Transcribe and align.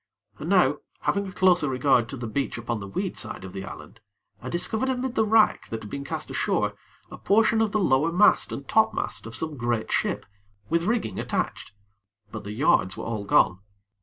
And 0.39 0.49
now, 0.49 0.79
having 1.01 1.27
a 1.27 1.31
closer 1.31 1.69
regard 1.69 2.09
to 2.09 2.17
the 2.17 2.25
beach 2.25 2.57
upon 2.57 2.79
the 2.79 2.87
weed 2.87 3.19
side 3.19 3.45
of 3.45 3.53
the 3.53 3.63
island, 3.63 3.99
I 4.41 4.49
discovered 4.49 4.89
amid 4.89 5.13
the 5.13 5.27
wrack 5.27 5.69
that 5.69 5.83
had 5.83 5.91
been 5.91 6.03
cast 6.03 6.31
ashore, 6.31 6.73
a 7.11 7.19
portion 7.19 7.61
of 7.61 7.71
the 7.71 7.77
lower 7.79 8.11
mast 8.11 8.51
and 8.51 8.67
topmast 8.67 9.27
of 9.27 9.35
some 9.35 9.57
great 9.57 9.91
ship, 9.91 10.25
with 10.69 10.85
rigging 10.85 11.19
attached; 11.19 11.73
but 12.31 12.43
the 12.43 12.51
yards 12.53 12.97
were 12.97 13.05
all 13.05 13.25
gone. 13.25 13.59